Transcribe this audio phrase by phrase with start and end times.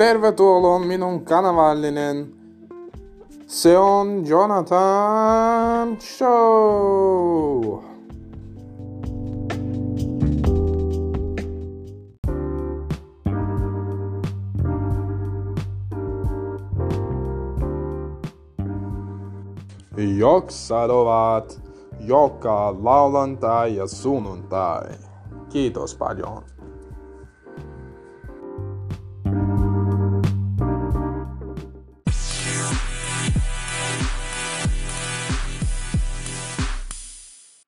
[0.00, 2.32] tervetuloa minun kanavallinen.
[3.46, 7.78] Se on Jonathan Show.
[20.16, 21.60] Joksat ovat
[22.00, 24.88] joka lauantai ja sunnuntai.
[25.48, 26.59] Kiitos paljon.